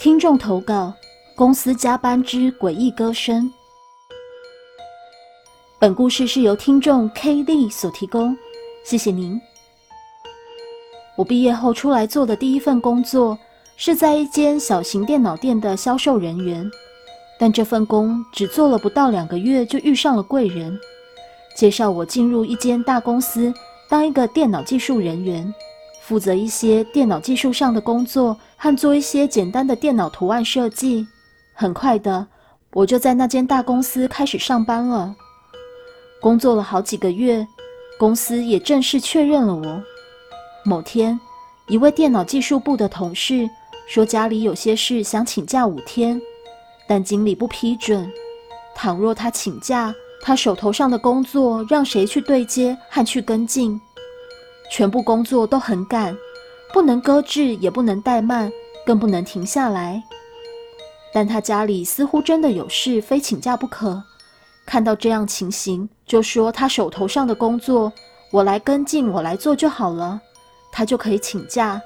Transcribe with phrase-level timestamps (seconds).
[0.00, 0.94] 听众投稿：
[1.34, 3.52] 公司加班之诡异歌声。
[5.78, 8.34] 本故事是由听众 K 丽所提供，
[8.82, 9.38] 谢谢您。
[11.18, 13.38] 我毕业后出来做的第一份工作
[13.76, 16.66] 是在一间小型电脑店的销售人员，
[17.38, 20.80] 但这份工只做了不到两个月，就遇上了贵人，
[21.54, 23.52] 介绍我进入一间大公司
[23.86, 25.52] 当一个电脑技术人员。
[26.00, 31.08] 负责一些电脑技术上的工作和做一些简单的电脑图案设计。
[31.54, 32.26] 很快的，
[32.74, 35.16] 我就在那间大公司开始上班了。
[36.20, 37.46] 工作了好几个月，
[37.98, 39.82] 公司也正式确认了我。
[40.62, 41.18] 某天，
[41.68, 43.48] 一位电脑技术部的同事
[43.88, 46.20] 说家里有些事想请假五天，
[46.86, 48.12] 但经理不批准。
[48.74, 53.80] 倘若他请假，他手头上的工作让谁去对接和去跟进？
[54.70, 56.14] 全部工作都很赶，
[56.72, 58.50] 不能搁置，也不能怠慢，
[58.86, 60.02] 更不能停下来。
[61.12, 64.02] 但他家里似乎真的有事，非请假不可。
[64.64, 67.92] 看到这样情形，就说他手头上的工作
[68.30, 70.20] 我来跟进，我来做就好了，
[70.70, 71.82] 他就可以请假，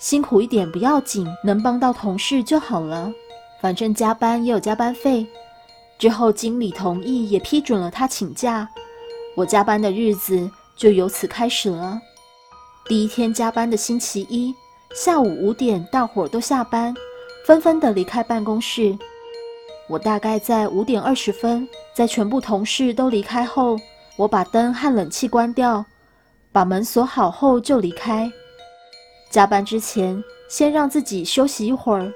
[0.00, 3.12] 辛苦一点不要紧，能帮到同事就好了。
[3.60, 5.24] 反正加班也有加班费。
[5.96, 8.68] 之后经理同意，也批准了他请假，
[9.36, 12.00] 我加班的日子就由此开始了。
[12.88, 14.54] 第一天加班的星期一
[14.94, 16.94] 下午五点，大伙儿都下班，
[17.44, 18.96] 纷纷的离开办公室。
[19.90, 23.76] 我大概在五点二十分，在全部同事都离开后，
[24.16, 25.84] 我把灯和冷气关掉，
[26.50, 28.32] 把门锁好后就离开。
[29.30, 32.10] 加班之前，先让自己休息一会儿，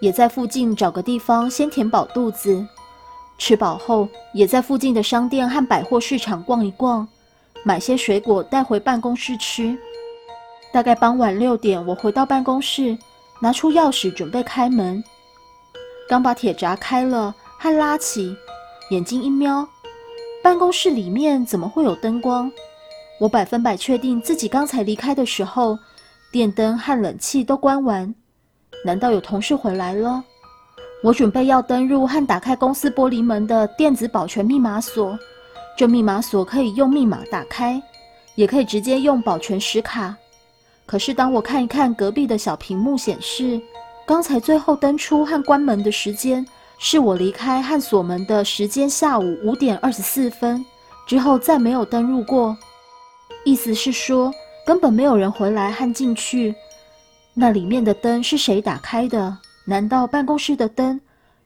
[0.00, 2.66] 也在附近找个地方先填饱肚子。
[3.36, 7.06] 吃饱后，也在附近的商店和百货市场逛一逛，
[7.62, 9.78] 买些水果带回办公室吃。
[10.74, 12.98] 大概傍晚六点，我回到办公室，
[13.38, 15.00] 拿出钥匙准备开门。
[16.08, 18.36] 刚把铁闸开了和拉起，
[18.90, 19.64] 眼睛一瞄，
[20.42, 22.50] 办公室里面怎么会有灯光？
[23.20, 25.78] 我百分百确定自己刚才离开的时候，
[26.32, 28.12] 电灯和冷气都关完。
[28.84, 30.24] 难道有同事回来了？
[31.04, 35.16] 我准备要登入和打开公司玻璃门的电子保全密码锁，
[35.78, 37.80] 这密码锁可以用密码打开，
[38.34, 40.16] 也可以直接用保全实卡。
[40.86, 43.60] 可是，当我看一看隔壁的小屏幕显示，
[44.06, 46.46] 刚才最后登出和关门的时间
[46.78, 50.64] 是我离开和锁门的时间，下午五点二十四分
[51.06, 52.56] 之后再没有登入过。
[53.44, 54.32] 意思是说，
[54.66, 56.54] 根本没有人回来和进去。
[57.32, 59.38] 那里面的灯是谁打开的？
[59.64, 61.00] 难道办公室的灯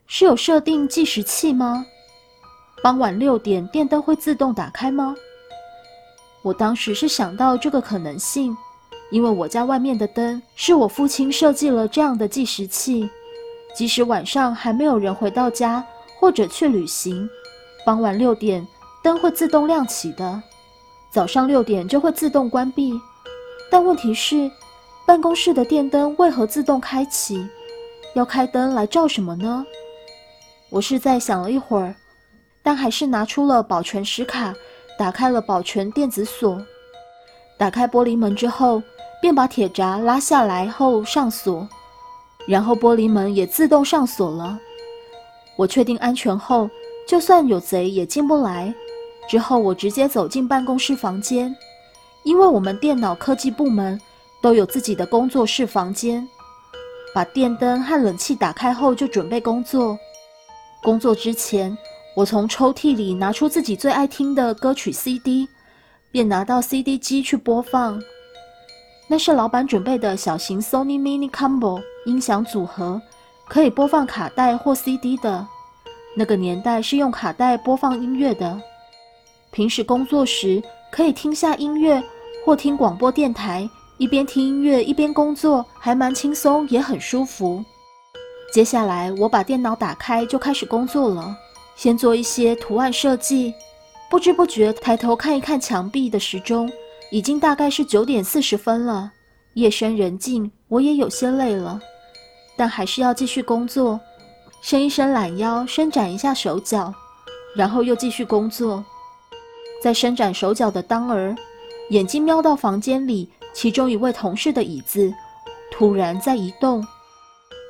[0.08, 1.86] 是有设定计时器吗？
[2.82, 5.14] 傍晚六点电灯会自动打开吗？
[6.42, 8.56] 我当时是想到这个可能性。
[9.10, 13.08] 因为我家外面的灯是我父亲设计了这样的计时器，
[13.74, 15.82] 即使晚上还没有人回到家
[16.20, 17.26] 或者去旅行，
[17.86, 18.66] 傍晚六点
[19.02, 20.42] 灯会自动亮起的，
[21.10, 23.00] 早上六点就会自动关闭。
[23.70, 24.50] 但问题是，
[25.06, 27.48] 办公室的电灯为何自动开启？
[28.14, 29.64] 要开灯来照什么呢？
[30.68, 31.94] 我是在想了一会儿，
[32.62, 34.54] 但还是拿出了保全时卡，
[34.98, 36.62] 打开了保全电子锁。
[37.56, 38.82] 打开玻璃门之后。
[39.28, 41.68] 便把铁闸拉下来后上锁，
[42.46, 44.58] 然后玻璃门也自动上锁了。
[45.54, 46.70] 我确定安全后，
[47.06, 48.74] 就算有贼也进不来。
[49.28, 51.54] 之后我直接走进办公室房间，
[52.22, 54.00] 因为我们电脑科技部门
[54.40, 56.26] 都有自己的工作室房间。
[57.14, 59.98] 把电灯和冷气打开后，就准备工作。
[60.82, 61.76] 工作之前，
[62.16, 65.46] 我从抽屉里拿出自己最爱听的歌曲 CD，
[66.10, 68.00] 便拿到 CD 机去播放。
[69.10, 73.00] 那是老板准备的小型 Sony Mini Combo 音响组合，
[73.48, 75.46] 可以播放卡带或 CD 的。
[76.14, 78.60] 那个年代是用卡带播放音乐的。
[79.50, 82.02] 平时工作时可以听下音乐
[82.44, 87.64] 或听广播电台，一边听音乐一边工作，还蛮轻松，也很舒服。
[88.52, 91.34] 接下来我把电脑打开就开始工作了，
[91.76, 93.54] 先做一些图案设计。
[94.10, 96.70] 不知不觉抬头看一看墙壁的时钟。
[97.10, 99.12] 已经大概是九点四十分了，
[99.54, 101.80] 夜深人静，我也有些累了，
[102.56, 103.98] 但还是要继续工作。
[104.60, 106.92] 伸一伸懒腰，伸展一下手脚，
[107.54, 108.84] 然后又继续工作。
[109.82, 111.34] 在伸展手脚的当儿，
[111.90, 115.12] 眼睛瞄到房间里其中一位同事的椅子
[115.70, 116.84] 突然在移动。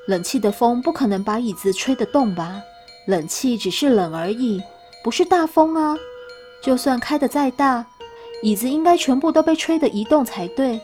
[0.07, 2.61] 冷气的风不可能把椅子吹得动吧？
[3.07, 4.61] 冷气只是冷而已，
[5.05, 5.97] 不是大风啊！
[6.63, 7.87] 就算开得再大。
[8.43, 10.81] 椅子应该全部都被吹得移动才对，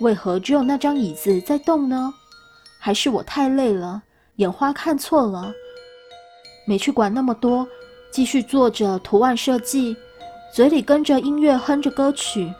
[0.00, 2.12] 为何只有那张椅子在动呢？
[2.78, 4.02] 还是我太累了，
[4.36, 5.52] 眼花看错了，
[6.66, 7.66] 没去管那么多，
[8.10, 9.96] 继续做着图案设计，
[10.52, 12.52] 嘴里跟着音乐哼着歌曲。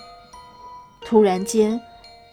[1.04, 1.80] 突然间，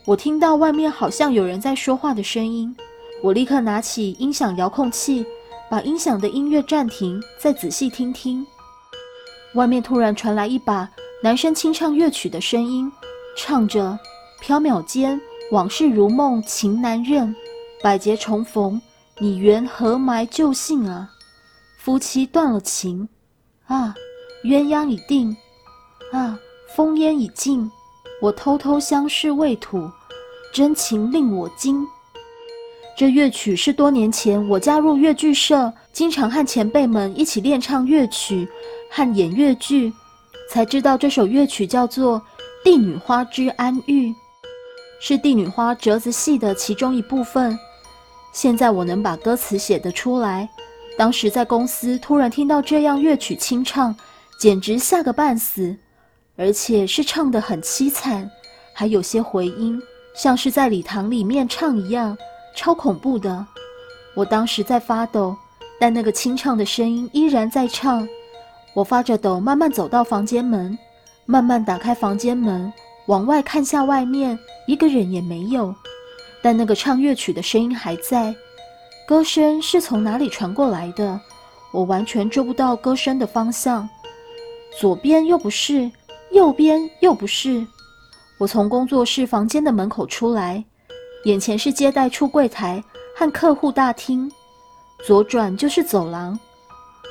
[0.06, 2.76] 我听到外面好像有人在说话的声音，
[3.24, 5.26] 我立刻拿起音响遥控器，
[5.70, 8.46] 把音响的音乐暂停，再仔细听听。
[9.54, 10.88] 外面突然传来一把
[11.28, 12.90] 男生清唱乐曲的声音，
[13.36, 14.00] 唱着
[14.42, 15.20] “缥缈间
[15.52, 17.36] 往事如梦情难认，
[17.84, 18.82] 百劫重逢
[19.18, 21.12] 你缘何埋旧信啊？
[21.78, 23.10] 夫妻断了情
[23.66, 23.94] 啊，
[24.46, 25.36] 鸳鸯已定
[26.14, 26.40] 啊，
[26.74, 27.70] 烽烟已尽。”
[28.24, 29.92] 我偷偷相视未吐，
[30.54, 31.86] 真情令我惊。
[32.98, 38.48] 这乐曲是多年前我加入越剧社，经常和前辈们一起练唱乐曲
[38.90, 39.92] 和演越剧，
[40.50, 42.20] 才知道这首乐曲叫做
[42.64, 44.10] 《帝女花之安玉》，
[45.00, 47.58] 是帝女花折子戏的其中一部分。
[48.34, 50.50] 现在我能把歌词写得出来，
[50.98, 53.96] 当时在公司突然听到这样乐曲清唱，
[54.40, 55.76] 简直吓个半死。
[56.40, 58.30] 而且是唱得很凄惨，
[58.72, 59.82] 还有些回音，
[60.16, 62.16] 像是在礼堂里面唱一样，
[62.56, 63.44] 超恐怖的。
[64.14, 65.36] 我当时在发抖，
[65.80, 68.08] 但那个清唱的声音依然在唱。
[68.78, 70.78] 我发着抖，慢慢走到房间门，
[71.26, 72.72] 慢慢打开房间门，
[73.08, 74.38] 往外看下外面，
[74.68, 75.74] 一个人也没有。
[76.44, 78.36] 但那个唱乐曲的声音还在，
[79.08, 81.20] 歌声是从哪里传过来的？
[81.72, 83.90] 我完全捉不到歌声的方向，
[84.80, 85.90] 左边又不是。
[86.32, 87.66] 右边又不是，
[88.38, 90.64] 我从工作室房间的门口出来，
[91.24, 92.84] 眼前是接待处柜台
[93.18, 94.32] 和客户大厅，
[95.04, 96.38] 左转就是走廊。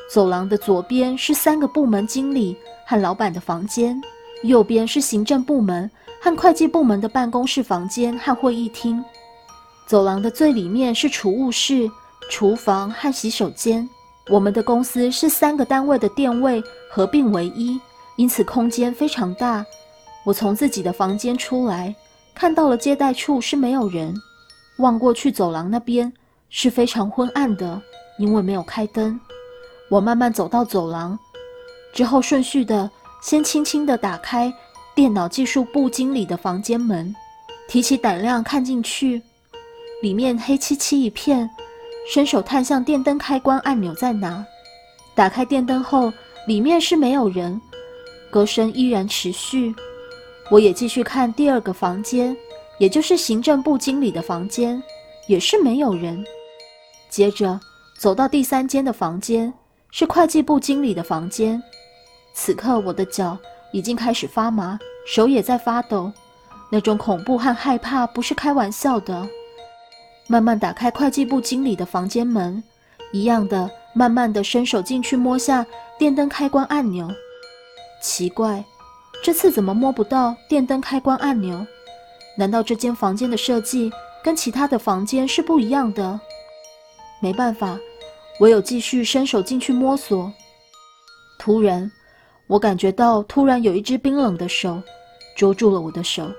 [0.08, 2.56] 走廊的左边是三个部门经理
[2.86, 4.00] 和老板的房间，
[4.44, 9.04] 右边是行政部门和会计部门的办公室房间和会议厅。
[9.86, 11.90] 走廊的最里面是储物室、
[12.30, 13.88] 厨房和洗手间。
[14.28, 17.80] 我们的公司是三个单位的电位合并为一。
[18.16, 19.64] 因此，空间非常大。
[20.24, 21.94] 我从自己的房间出来，
[22.34, 24.14] 看到了接待处是没有人。
[24.78, 26.12] 望过去，走廊那边
[26.48, 27.80] 是非常昏暗的，
[28.18, 29.20] 因为没有开灯。
[29.88, 31.18] 我慢慢走到走廊，
[31.92, 32.90] 之后顺序的
[33.22, 34.52] 先轻轻地打开
[34.94, 37.14] 电脑技术部经理的房间门，
[37.68, 39.22] 提起胆量看进去，
[40.02, 41.48] 里面黑漆漆一片。
[42.08, 44.44] 伸手探向电灯开关按钮在哪？
[45.16, 46.12] 打开电灯后，
[46.46, 47.60] 里面是没有人。
[48.30, 49.74] 歌声依然持续，
[50.48, 52.36] 我也继续看第二个房间，
[52.78, 54.80] 也就是行政部经理的房间，
[55.26, 56.24] 也是没有人。
[57.10, 57.58] 接着
[57.98, 59.52] 走到第三间的房间，
[59.90, 61.62] 是会计部经理的房间。
[62.34, 63.38] 此刻我的脚
[63.72, 66.12] 已经开始发麻，手也在发抖，
[66.70, 69.26] 那种恐怖和害怕不是开玩笑的。
[70.28, 72.62] 慢慢打开会计部经理的房间门，
[73.12, 75.64] 一样的，慢慢的伸手进去摸下
[75.98, 77.08] 电灯开关按钮。
[78.02, 78.64] 奇怪，
[79.22, 81.64] 这次怎么摸不到电灯开关按钮？
[82.36, 83.90] 难道这间房间的设计
[84.22, 86.20] 跟其他的房间是不一样的？
[87.22, 87.78] 没办法，
[88.40, 90.32] 唯有继续伸手进去摸索。
[91.38, 91.90] 突然，
[92.46, 94.82] 我感觉到突然有一只冰冷的手
[95.36, 96.30] 捉住了我的手，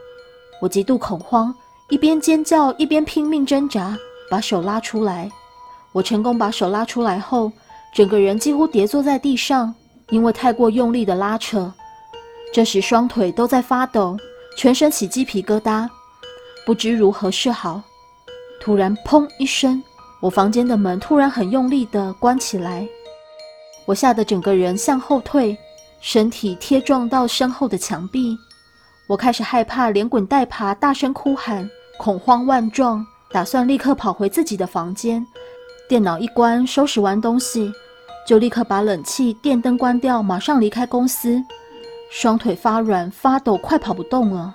[0.61, 1.53] 我极度恐慌，
[1.89, 3.97] 一边尖叫一边拼命挣扎，
[4.29, 5.31] 把手拉出来。
[5.93, 7.51] 我成功把手拉出来后，
[7.93, 9.73] 整个人几乎跌坐在地上。
[10.09, 11.69] 因为太过用力的拉扯，
[12.53, 14.17] 这时双腿都在发抖，
[14.55, 15.85] 全身起鸡皮疙瘩，
[16.65, 17.81] 不知如何是好。
[18.61, 19.83] 突然，砰一声，
[20.19, 22.87] 我房间的门突然很用力地关起来，
[23.85, 25.55] 我吓得整个人向后退，
[26.01, 28.35] 身体贴撞到身后的墙壁。
[29.07, 31.69] 我开始害怕，连滚带爬，大声哭喊，
[31.99, 35.25] 恐慌万状，打算立刻跑回自己的房间。
[35.87, 37.71] 电脑一关，收拾完东西。
[38.27, 41.41] 就立刻把冷气、电灯关掉，马上离开公司。
[42.09, 44.53] 双腿发软发抖，快跑不动了。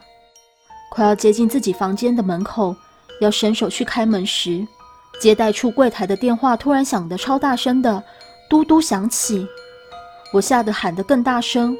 [0.90, 2.76] 快要接近自己房间的门口，
[3.22, 4.66] 要伸手去开门时，
[5.20, 8.02] 接待处柜台的电话突然响得超大声的，
[8.48, 9.46] 嘟嘟响起。
[10.32, 11.76] 我吓得喊得更大声，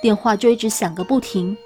[0.00, 1.56] 电话就一直响个不停。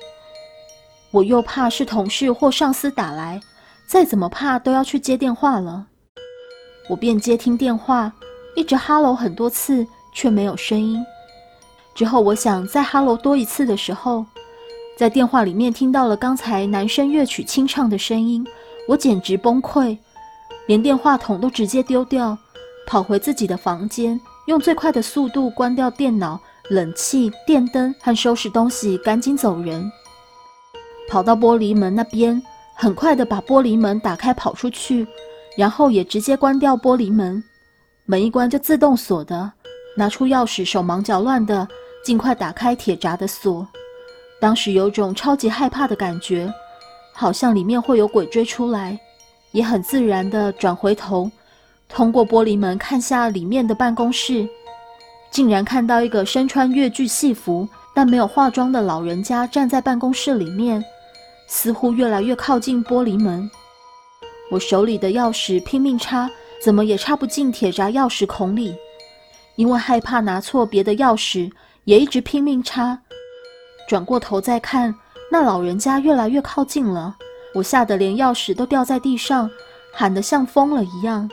[1.11, 3.41] 我又怕是同事或上司打来，
[3.87, 5.87] 再怎么怕都要去接电话了。
[6.89, 8.13] 我便接听电话。
[8.55, 11.03] 一直哈喽很多次，却没有声音。
[11.95, 14.27] 之后，我想再哈喽多一次的时候，
[14.99, 18.47] 在电话里面听到了刚才男声乐曲清唱的声音，
[18.87, 19.97] 我简直崩溃，
[20.73, 22.35] 连电话筒都直接丢掉，
[22.87, 29.93] 跑回自己的房间，用最快的速度关掉电脑、冷气、电灯和收拾东西，赶紧走人。
[31.11, 32.43] 跑到玻璃门那边，
[32.75, 35.07] 很快的把玻璃门打开，跑出去。
[35.59, 37.45] 然后也直接关掉玻璃门，
[38.07, 39.53] 门一关就自动锁的。
[39.95, 41.69] 拿出钥匙，手忙脚乱的
[42.03, 43.69] 尽快打开铁闸的锁。
[44.41, 46.51] 当时有种超级害怕的感觉，
[47.13, 48.99] 好像里面会有鬼追出来，
[49.53, 51.31] 也很自然的转回头，
[51.89, 54.49] 通过玻璃门看下里面的办公室，
[55.31, 60.85] 竟然看到一个身穿越剧戏服但没有化妆的老人家站在办公室里面，
[61.47, 63.51] 似乎越来越靠近玻璃门。
[64.51, 66.31] 我手里的钥匙拼命插，
[66.63, 68.75] 怎么也插不进铁闸钥匙孔里。
[69.57, 71.53] 因为害怕拿错别的钥匙，
[71.85, 72.99] 也一直拼命插。
[73.87, 74.95] 转过头再看，
[75.31, 77.15] 那老人家越来越靠近了，
[77.55, 79.51] 我吓得连钥匙都掉在地上，
[79.93, 81.29] 喊得像疯了一样。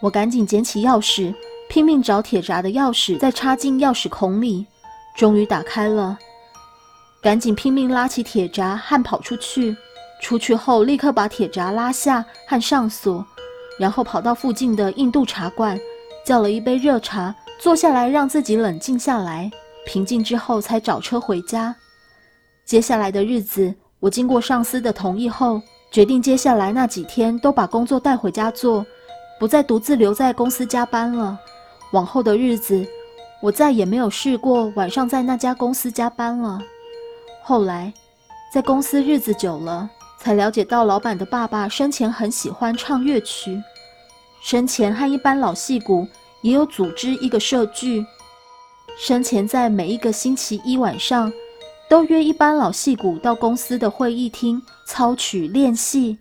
[0.00, 1.34] 我赶紧捡起钥匙，
[1.68, 4.66] 拼命找铁闸的钥匙，再插进钥匙孔里，
[5.16, 6.18] 终于打开了。
[7.22, 9.76] 赶紧拼命拉起铁闸，和跑出去。
[10.22, 13.24] 出去后立刻把铁闸拉下和上锁，
[13.78, 15.78] 然后跑到附近的印度茶馆。
[16.24, 19.50] 叫了一杯热茶，坐下来让自己冷静下来，
[19.86, 21.74] 平静之后才找车回家。
[22.64, 23.72] 接下来的日子，
[24.06, 25.60] 我经过上司的同意后，
[25.90, 28.86] 决定接下来那几天都把工作带回家做，
[29.36, 31.36] 不再独自留在公司加班了。
[31.90, 32.86] 往后的日子，
[33.42, 36.60] 我再也没有试过晚上在那家公司加班了。
[37.42, 37.92] 后来，
[38.52, 43.60] 在公司日子久了，才了解到老板的爸爸生前很喜欢唱乐曲。
[44.40, 46.06] 生前和一般老戏骨
[46.42, 48.06] 也有组织一个社剧，
[48.96, 51.32] 生前在每一个星期一晚上，
[51.88, 56.18] 都约一般老戏骨到公司的会议厅操曲练戏。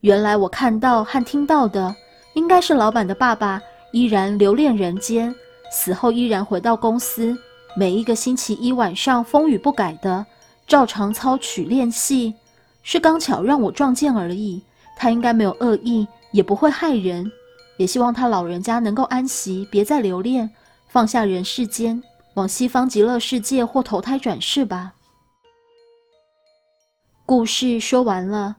[0.00, 1.94] 原来我看到和听到的，
[2.34, 3.60] 应该是老板的爸爸
[3.92, 5.34] 依然留恋人间，
[5.72, 7.36] 死后依然回到公司，
[7.76, 10.24] 每一个星期一晚上风雨不改的
[10.66, 12.34] 照常操曲练戏，
[12.82, 14.62] 是刚巧让我撞见而已。
[14.96, 17.30] 他应该没有恶意，也不会害人。
[17.76, 20.48] 也希望他老人家能够安息，别再留恋，
[20.88, 22.00] 放下人世间，
[22.34, 24.94] 往西方极乐世界或投胎转世吧。
[27.26, 28.56] 故事说完了，